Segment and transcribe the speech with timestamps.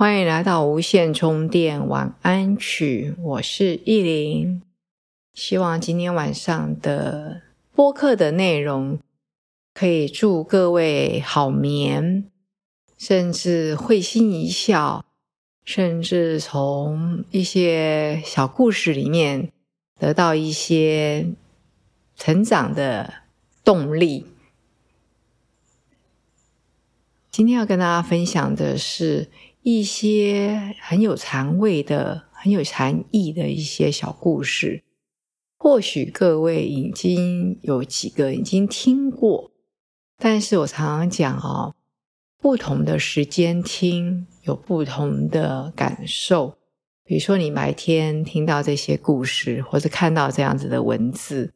[0.00, 4.62] 欢迎来到无线充电晚安曲，我是意林。
[5.34, 7.42] 希望今天晚上的
[7.74, 8.98] 播客的内容
[9.74, 12.24] 可以祝各位好眠，
[12.96, 15.04] 甚至会心一笑，
[15.66, 19.52] 甚至从一些小故事里面
[19.98, 21.26] 得到一些
[22.16, 23.12] 成长的
[23.62, 24.24] 动力。
[27.30, 29.28] 今天要跟大家分享的是。
[29.62, 34.82] 一些很有禅味的、很有禅意的一些小故事，
[35.58, 39.50] 或许各位已经有几个已经听过，
[40.16, 41.74] 但是我常常讲哦，
[42.40, 46.56] 不同的时间听有不同的感受。
[47.04, 51.52] 比如说，你白天听到这些故事，或者看到这样子的文字，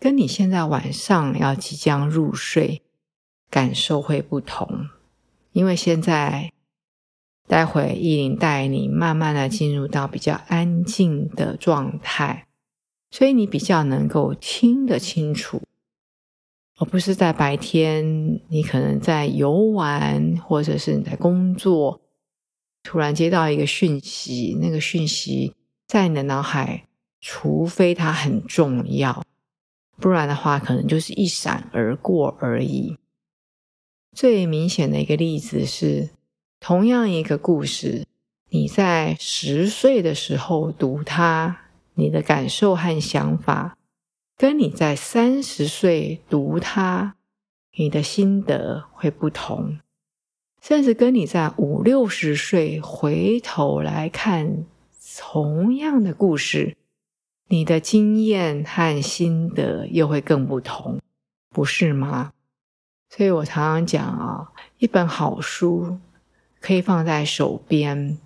[0.00, 2.80] 跟你现在晚上要即将入睡，
[3.50, 4.86] 感受会不同，
[5.52, 6.50] 因为现在。
[7.46, 12.46] 待会意林带你慢慢的进入到比较安静的状态，
[13.10, 15.60] 所以你比较能够听得清楚，
[16.78, 22.00] 而不是在白天你可能在游玩，或者是你在工作，
[22.82, 25.54] 突然接到一个讯息，那个讯息
[25.86, 26.86] 在你的脑海，
[27.20, 29.22] 除非它很重要，
[29.98, 32.96] 不然的话可能就是一闪而过而已。
[34.16, 36.08] 最明显的一个例子是。
[36.66, 38.06] 同样一个故事，
[38.48, 41.58] 你在十岁的时候读它，
[41.92, 43.76] 你的感受和想法，
[44.38, 47.16] 跟你在三十岁读它，
[47.76, 49.78] 你的心得会不同，
[50.62, 54.64] 甚至跟你在五六十岁回头来看
[55.18, 56.78] 同样的故事，
[57.48, 60.98] 你的经验和心得又会更不同，
[61.50, 62.32] 不是吗？
[63.10, 65.98] 所以我常常讲啊，一本好书。
[66.64, 68.16] 可以放在手边，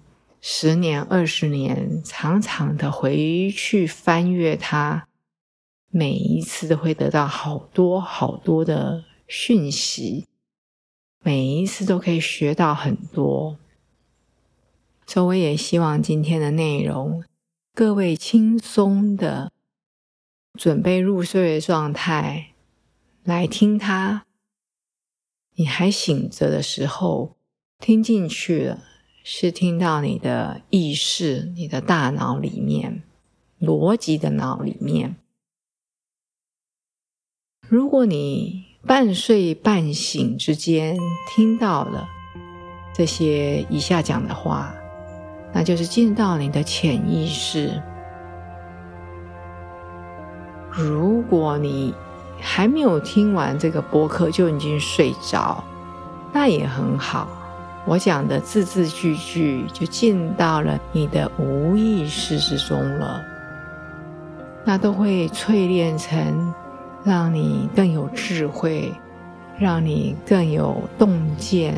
[0.40, 5.08] 十年、二十年，长长的回去翻阅它，
[5.90, 10.28] 每一次都会得到好多好多的讯息，
[11.24, 13.58] 每一次都可以学到很多。
[15.04, 17.24] 所以，我也希望今天的内容，
[17.74, 19.50] 各位轻松的
[20.56, 22.52] 准备入睡的状态
[23.24, 24.26] 来听它，
[25.56, 27.37] 你还醒着的时候。
[27.78, 28.78] 听进去了，
[29.22, 33.02] 是听到你的意识、你的大脑里面、
[33.60, 35.16] 逻辑的脑里面。
[37.68, 40.98] 如果你半睡半醒之间
[41.30, 42.08] 听到了
[42.92, 44.74] 这些以下讲的话，
[45.52, 47.80] 那就是进到你的潜意识。
[50.72, 51.94] 如果你
[52.40, 55.62] 还没有听完这个播客就已经睡着，
[56.32, 57.28] 那也很好。
[57.88, 63.24] 我讲的字字句句就进到了你的无意识之中了，
[64.62, 66.52] 那都会淬炼成
[67.02, 68.92] 让你更有智慧、
[69.58, 71.74] 让你更有洞见、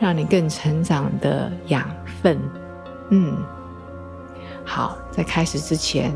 [0.00, 1.86] 让你更成长的养
[2.22, 2.40] 分。
[3.10, 3.36] 嗯，
[4.64, 6.14] 好，在开始之前，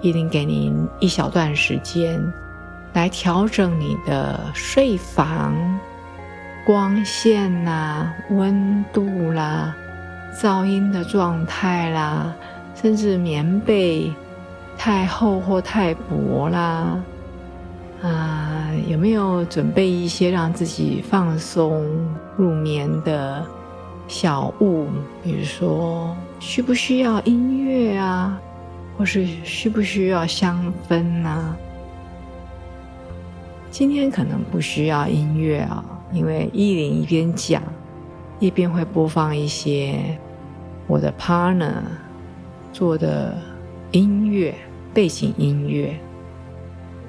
[0.00, 2.18] 一定给您一小段时间
[2.94, 5.54] 来调整你的睡房。
[6.66, 9.72] 光线啦，温度啦，
[10.34, 12.34] 噪音的状态啦，
[12.74, 14.12] 甚至棉被
[14.76, 16.98] 太厚或太薄啦，
[18.02, 21.86] 啊，有没有准备一些让自己放松
[22.36, 23.46] 入眠的
[24.08, 24.88] 小物？
[25.22, 28.36] 比如说，需不需要音乐啊？
[28.98, 31.56] 或是需不需要香氛呢？
[33.70, 35.84] 今天可能不需要音乐啊。
[36.12, 37.62] 因为依林一边讲，
[38.38, 40.18] 一边会播放一些
[40.86, 41.82] 我的 partner
[42.72, 43.36] 做的
[43.90, 44.54] 音乐
[44.94, 45.98] 背景音乐。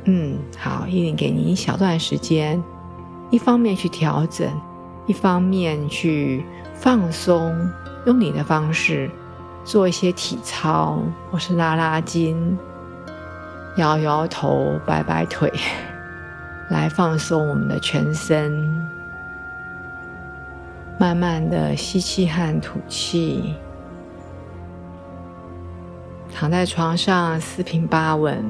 [0.05, 2.63] 嗯，好，依林给你一小段时间，
[3.29, 4.49] 一方面去调整，
[5.05, 6.43] 一方面去
[6.73, 7.53] 放松，
[8.05, 9.11] 用你的方式
[9.65, 12.57] 做一些体操，或是拉拉筋，
[13.75, 15.51] 摇摇头，摆摆腿。
[16.69, 18.87] 来放松我们的全身，
[20.99, 23.55] 慢慢的吸气和吐气，
[26.33, 28.43] 躺在床上四平八稳，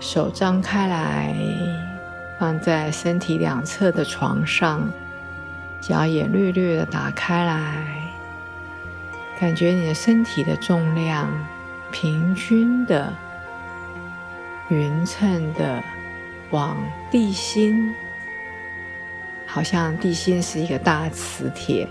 [0.00, 1.34] 手张开来，
[2.40, 4.90] 放在身体两侧的床上，
[5.80, 8.10] 脚也略略的打开来，
[9.38, 11.28] 感觉你的身体的重量
[11.92, 13.12] 平均的、
[14.68, 15.80] 匀称的
[16.50, 16.76] 往
[17.10, 17.94] 地心，
[19.46, 21.86] 好像地心是一个大磁铁，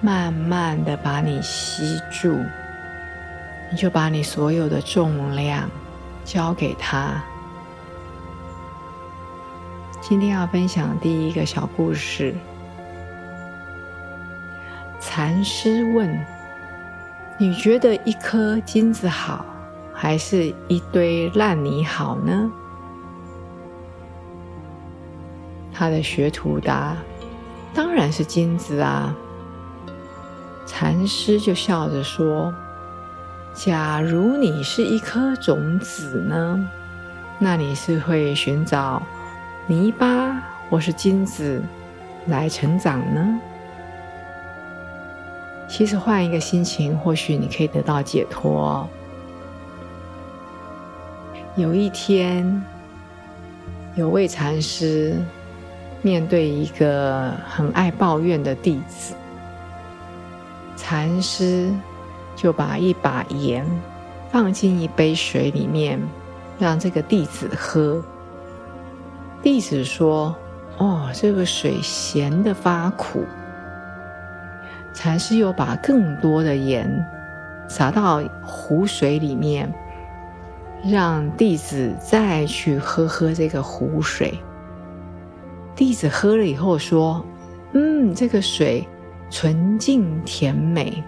[0.00, 2.38] 慢慢的把你吸住。
[3.70, 5.70] 你就把你所有的重量
[6.24, 7.22] 交给他。
[10.00, 12.34] 今天要分享第一个小故事。
[15.00, 16.18] 禅师问
[17.38, 19.44] ：“你觉得一颗金子好，
[19.92, 22.50] 还是一堆烂泥好呢？”
[25.78, 26.96] 他的学徒答
[27.72, 29.14] ：“当然是金子啊。”
[30.66, 32.52] 禅师就笑着说。
[33.54, 36.68] 假如你是一颗种子呢？
[37.38, 39.02] 那你是会寻找
[39.66, 41.62] 泥巴或是金子
[42.26, 43.40] 来成长呢？
[45.68, 48.88] 其实换一个心情，或许你可以得到解脱。
[51.56, 52.64] 有一天，
[53.96, 55.16] 有位禅师
[56.02, 59.14] 面对一个很爱抱怨的弟子，
[60.76, 61.72] 禅师。
[62.40, 63.66] 就把一把盐
[64.30, 66.00] 放进一杯水里面，
[66.56, 68.00] 让这个弟子喝。
[69.42, 70.36] 弟子说
[70.78, 73.24] ：“哦，这个水咸的发苦。”
[74.94, 77.04] 禅师又把更多的盐
[77.68, 79.68] 撒到湖水里面，
[80.84, 84.38] 让弟子再去喝喝这个湖水。
[85.78, 87.24] 弟子喝了以后说
[87.72, 88.84] ：“嗯，这个水
[89.30, 91.04] 纯净甜美。”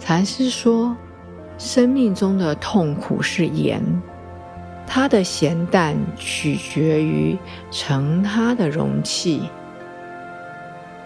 [0.00, 0.96] 禅师说
[1.56, 3.80] ：“生命中的痛苦是盐，
[4.84, 7.38] 它的咸淡取决于
[7.70, 9.42] 盛它的容器。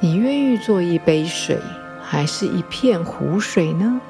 [0.01, 1.59] 你愿意做一杯水，
[2.03, 4.01] 还是一片湖水呢？”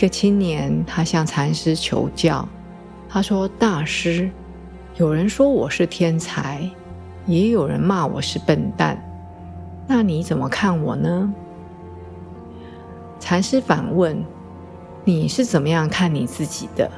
[0.00, 2.48] 个青年，他向禅师求教。
[3.06, 4.30] 他说：“大师，
[4.96, 6.66] 有人说我是天才，
[7.26, 8.98] 也有人骂我是笨蛋，
[9.86, 11.30] 那你怎么看我呢？”
[13.20, 14.24] 禅师反问
[15.04, 16.90] ：“你是怎么样看你自己的？”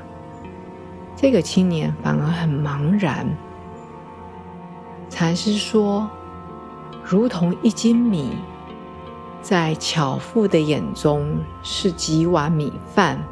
[1.16, 3.26] 这个青年反而很茫然。
[5.10, 6.08] 禅师说
[7.02, 8.30] ：“如同一斤米，
[9.42, 13.22] 在巧妇的眼中是几碗米饭。”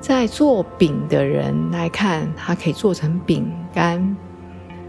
[0.00, 4.14] 在做饼的人来看，它可以做成饼干；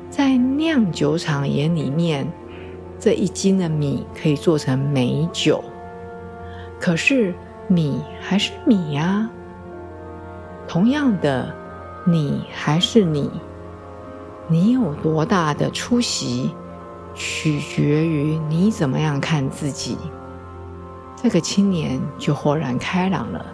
[0.07, 2.31] 在酿酒厂眼里面，
[2.99, 5.63] 这一斤的米可以做成美酒。
[6.79, 7.33] 可是
[7.67, 9.27] 米还是米呀，
[10.67, 11.51] 同样的，
[12.05, 13.31] 你还是你，
[14.47, 16.51] 你有多大的出息，
[17.19, 19.97] 取决于你怎么样看自己。
[21.21, 23.45] 这个青年就豁然开朗了。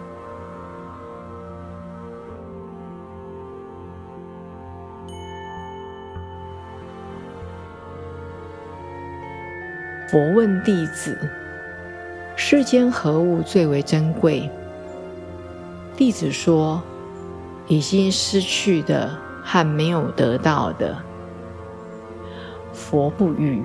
[10.08, 11.18] 佛问弟子
[12.36, 14.48] ：“世间何物最为珍贵？”
[15.96, 16.80] 弟子说
[17.66, 19.10] ：“已经失去的
[19.42, 20.96] 和没有得到的。”
[22.88, 23.64] 佛不语。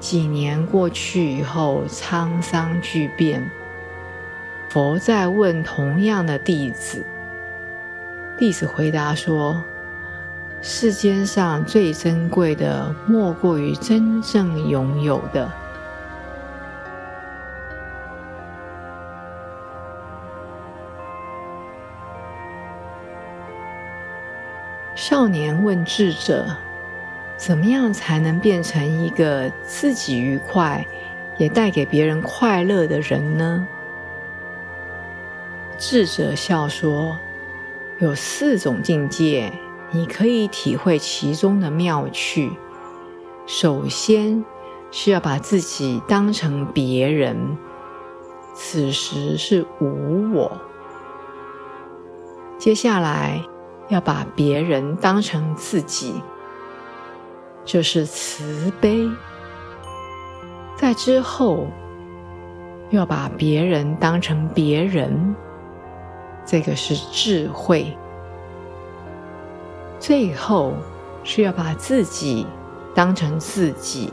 [0.00, 3.48] 几年过去以后，沧桑巨变。
[4.68, 7.06] 佛在问同样的弟子，
[8.36, 9.62] 弟子回答说。
[10.62, 15.48] 世间上最珍贵的，莫过于真正拥有的。
[24.96, 26.46] 少年问智者
[27.36, 30.86] ：“怎么样才能变成一个自己愉快，
[31.38, 33.66] 也带给别人快乐的人呢？”
[35.78, 37.18] 智者笑说
[38.00, 39.52] ：“有四种境界。”
[39.92, 42.50] 你可以体会其中的妙趣。
[43.46, 44.44] 首先
[44.90, 47.56] 是要把自己当成别人，
[48.52, 50.50] 此时是无我；
[52.58, 53.40] 接下来
[53.88, 56.20] 要把别人当成自己，
[57.66, 59.10] 这是慈悲；
[60.76, 61.66] 在之后
[62.90, 65.34] 要把别人当成别人，
[66.46, 67.94] 这个是智慧。
[69.98, 70.74] 最后
[71.24, 72.46] 是要把自己
[72.94, 74.12] 当成自己，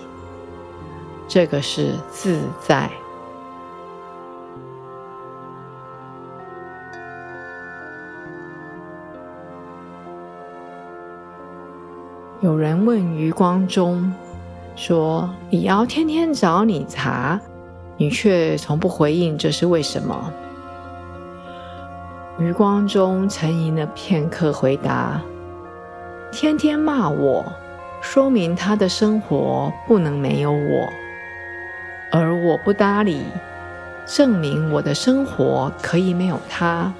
[1.27, 2.89] 这个是自在。
[12.43, 14.13] 有人问余光中
[14.75, 17.39] 说：“李敖天天找你茬，
[17.95, 20.29] 你却从不回应，这是为什么？”
[22.38, 25.21] 余光中沉吟了片刻，回答
[26.33, 27.45] ：“天天骂我，
[28.01, 30.89] 说明他的生活不能没有我；
[32.12, 33.23] 而我不搭理，
[34.05, 36.93] 证明我的生活可以没有他。”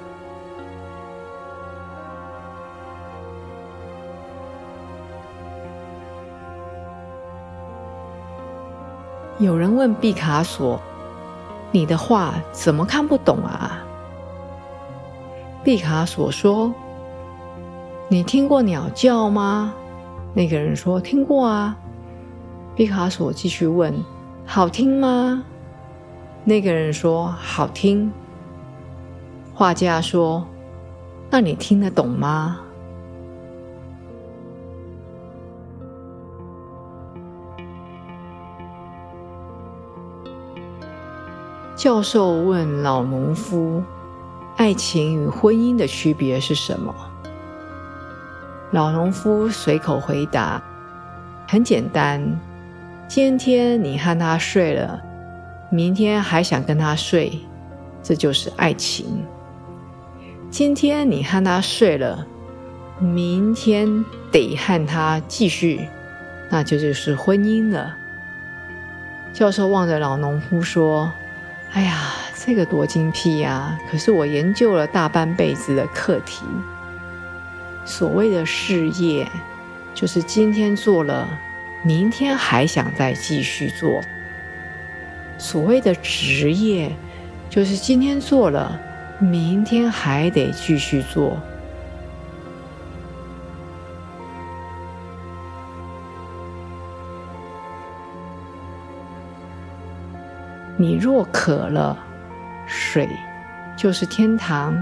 [9.44, 10.80] 有人问毕卡索
[11.70, 13.84] ：“你的画怎么看不懂啊？”
[15.62, 16.72] 毕卡索说
[18.08, 19.74] ：“你听过鸟叫吗？”
[20.32, 21.76] 那个人说：“听过啊。”
[22.74, 23.94] 毕卡索继续问
[24.46, 25.44] ：“好听吗？”
[26.42, 28.10] 那个人说：“好听。”
[29.54, 30.42] 画家说
[31.28, 32.60] ：“那你听得懂吗？”
[41.84, 43.82] 教授问老农夫
[44.56, 46.94] ：“爱情与婚姻的区别是什么？”
[48.72, 50.62] 老农夫随口回答
[51.46, 52.40] ：“很简单，
[53.06, 54.98] 今天你和他睡了，
[55.68, 57.38] 明天还想跟他睡，
[58.02, 59.04] 这就是爱情；
[60.48, 62.26] 今天你和他睡了，
[62.98, 65.86] 明天得和他继续，
[66.50, 67.94] 那就就是婚姻了。”
[69.34, 71.12] 教授望着老农夫说。
[71.74, 73.76] 哎呀，这个多精辟呀！
[73.90, 76.44] 可是我研究了大半辈子的课题，
[77.84, 79.26] 所谓的事业，
[79.92, 81.28] 就是今天做了，
[81.82, 84.00] 明天还想再继续做；
[85.36, 86.92] 所谓的职业，
[87.50, 88.80] 就是今天做了，
[89.18, 91.42] 明天还得继续做。
[100.86, 101.96] 你若渴了，
[102.66, 103.08] 水
[103.74, 104.74] 就是天堂；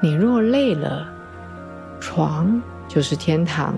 [0.00, 1.08] 你若累了，
[1.98, 3.72] 床就是天堂；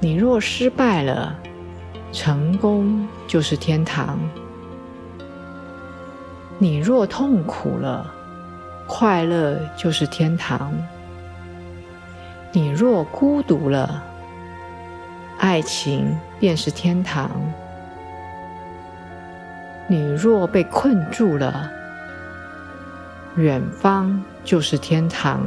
[0.00, 1.36] 你若失败了，
[2.10, 4.16] 成功就是天堂；
[6.56, 8.10] 你若痛苦了，
[8.86, 10.70] 快乐就是天堂；
[12.50, 14.02] 你若孤独了，
[15.36, 17.30] 爱情便是天堂。
[19.90, 21.68] 你若被困住了，
[23.34, 25.40] 远方就是天堂。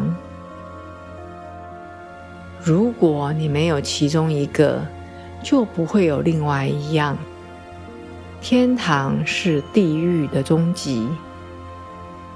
[2.62, 4.82] 如果你没有其中一个，
[5.42, 7.18] 就不会有另外一样。
[8.42, 11.08] 天堂是地狱的终极，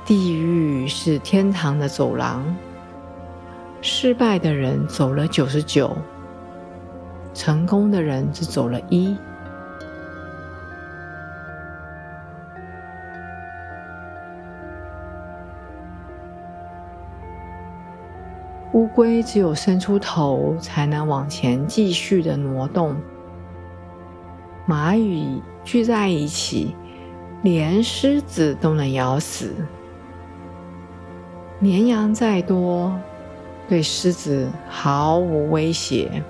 [0.06, 2.42] 地狱是天堂的走廊。
[3.82, 5.98] 失败的人走了九十九，
[7.34, 9.14] 成功的人只走了一。
[18.78, 22.96] 乌龟只有伸出头，才能往前继续的挪动。
[24.68, 26.76] 蚂蚁聚在一起，
[27.42, 29.52] 连狮子都能咬死。
[31.58, 32.96] 绵羊再多，
[33.68, 36.22] 对狮子毫无威胁。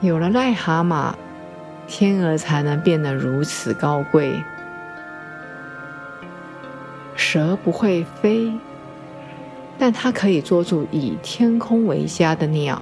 [0.00, 1.12] 有了癞蛤蟆，
[1.88, 4.40] 天鹅才能变得如此高贵。
[7.16, 8.52] 蛇不会飞。
[9.84, 12.80] 但它可以捉住以天空为家的鸟。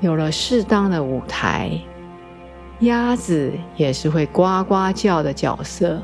[0.00, 1.78] 有了适当的舞台，
[2.80, 6.00] 鸭子也是会呱呱叫的角色。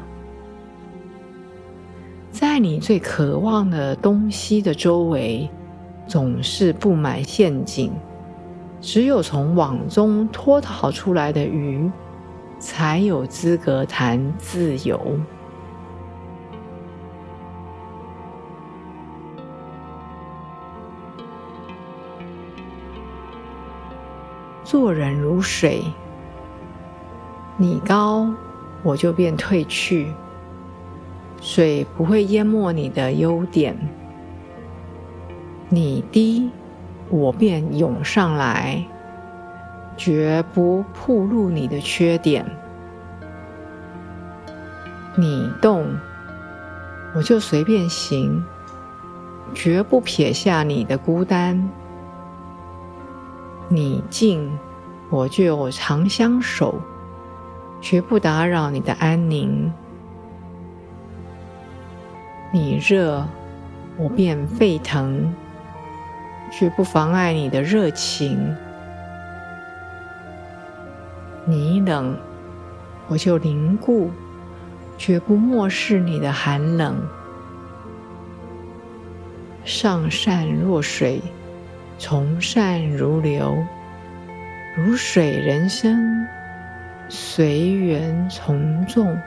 [2.31, 5.49] 在你最渴望的东西的周围，
[6.07, 7.91] 总是布满陷阱。
[8.83, 11.91] 只有从网中脱逃出来的鱼，
[12.59, 15.01] 才有资格谈自由。
[24.69, 25.83] 做人如水，
[27.57, 28.29] 你高
[28.83, 30.13] 我就便退去，
[31.41, 33.73] 水不会淹没你的优点；
[35.71, 36.51] 你低
[37.09, 38.85] 我便涌上来，
[39.97, 42.45] 绝不暴露你的缺点；
[45.17, 45.97] 你动
[47.15, 48.45] 我就随便行，
[49.55, 51.67] 绝不撇下你的孤单。
[53.71, 54.51] 你静，
[55.11, 56.81] 我就常相守，
[57.83, 59.71] 绝不打扰你的安宁。
[62.51, 63.27] 你热，
[63.99, 65.31] 我便沸腾，
[66.51, 68.57] 绝不妨碍你的热情。
[71.45, 72.17] 你冷，
[73.07, 74.11] 我就凝固，
[74.97, 76.97] 绝不漠视你的寒冷。
[79.65, 81.21] 上善若水，
[81.99, 83.67] 从善如流，
[84.77, 86.27] 如水人生，
[87.09, 89.21] 随缘从众。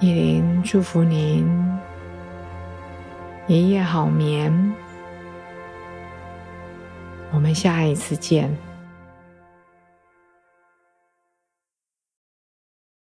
[0.00, 1.46] 依琳祝福您
[3.46, 4.50] 一夜好眠，
[7.30, 8.69] 我们下一次见。